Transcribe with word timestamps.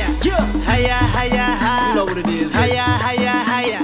Higher, 0.00 0.92
higher, 0.92 1.38
higher. 1.56 1.88
You 1.88 1.94
know 1.96 2.04
what 2.04 2.18
it 2.18 2.28
is. 2.28 2.52
Higher, 2.52 2.76
higher, 2.76 3.38
higher. 3.50 3.82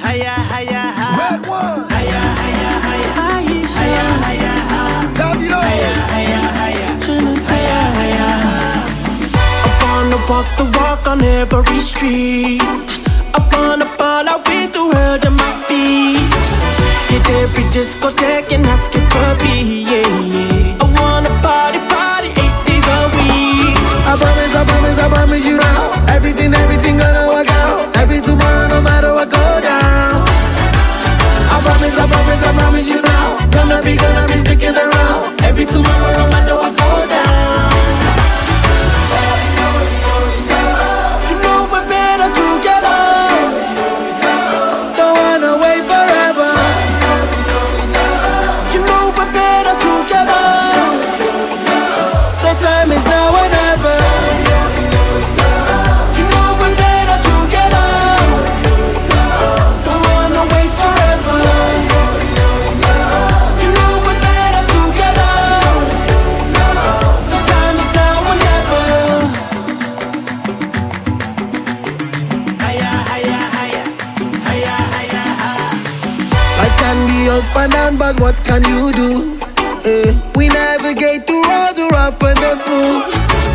Higher, 0.00 0.36
higher, 0.52 0.86
higher. 0.98 1.36
RedOne. 1.36 1.90
Higher, 1.90 2.24
higher, 2.40 2.74
higher. 2.86 3.12
Aisha, 3.44 3.76
Higher, 3.76 4.08
higher, 4.24 4.56
higher. 4.72 5.04
Davido. 5.20 5.60
Higher, 5.60 5.96
higher, 6.12 6.44
higher. 6.60 6.90
Trinidad. 7.04 7.44
Higher, 7.44 7.84
higher, 7.98 8.32
higher. 8.46 8.88
I 9.66 9.72
wanna 9.84 10.18
walk 10.30 10.48
the 10.56 10.64
walk 10.78 11.06
on 11.06 11.20
every 11.22 11.80
street. 11.80 12.62
I 13.36 13.40
wanna 13.52 13.84
ball 13.98 14.28
out 14.32 14.48
with 14.48 14.72
the 14.72 14.84
world 14.92 15.24
at 15.28 15.32
my 15.32 15.52
feet. 15.68 16.24
Hit 17.12 17.28
every 17.42 17.64
discotheque 17.74 18.52
and 18.54 18.64
up 77.40 77.56
and 77.56 77.72
down, 77.72 77.96
but 77.96 78.20
what 78.20 78.36
can 78.44 78.62
you 78.64 78.92
do? 78.92 79.40
Uh, 79.80 80.12
we 80.36 80.48
navigate 80.48 81.26
through 81.26 81.44
all 81.48 81.72
the 81.72 81.88
rough 81.88 82.20
and 82.22 82.36
the 82.36 82.52
smooth. 82.62 83.08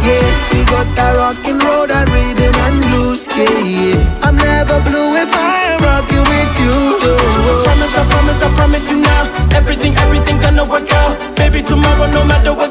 Yeah, 0.05 0.25
we 0.51 0.65
got 0.73 0.87
that 0.97 1.13
rockin' 1.21 1.59
road 1.61 1.89
that 1.93 2.09
rhythm 2.09 2.55
and 2.65 2.77
blues. 2.89 3.27
Yeah, 3.37 3.45
yeah. 3.61 4.25
I'm 4.25 4.35
never 4.37 4.81
blue 4.81 5.13
if 5.21 5.29
I'm 5.29 5.77
rockin' 5.85 6.25
with 6.33 6.53
you. 6.65 6.75
Oh. 7.05 7.61
I 7.61 7.69
promise, 7.69 7.93
I 8.01 8.03
promise, 8.09 8.41
I 8.41 8.49
promise 8.57 8.85
you 8.89 8.97
now. 9.01 9.23
Everything, 9.53 9.93
everything 9.97 10.39
gonna 10.41 10.65
work 10.65 10.89
out. 10.91 11.13
Baby, 11.35 11.61
tomorrow, 11.61 12.09
no 12.11 12.25
matter 12.25 12.53
what. 12.53 12.64